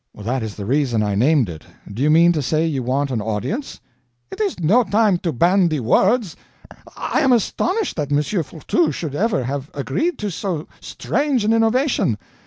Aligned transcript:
"That 0.17 0.41
is 0.41 0.55
the 0.55 0.65
reason 0.65 1.03
I 1.03 1.13
named 1.13 1.47
it. 1.47 1.63
Do 1.93 2.01
you 2.01 2.09
mean 2.09 2.31
to 2.31 2.41
say 2.41 2.65
you 2.65 2.81
want 2.81 3.11
an 3.11 3.21
audience?" 3.21 3.79
"It 4.31 4.41
is 4.41 4.59
no 4.59 4.83
time 4.83 5.19
to 5.19 5.31
bandy 5.31 5.79
words. 5.79 6.35
I 6.97 7.19
am 7.19 7.31
astonished 7.31 7.97
that 7.97 8.11
M. 8.11 8.17
Fourtou 8.17 8.91
should 8.91 9.13
ever 9.13 9.43
have 9.43 9.69
agreed 9.75 10.17
to 10.17 10.31
so 10.31 10.67
strange 10.81 11.45
an 11.45 11.53
innovation. 11.53 12.17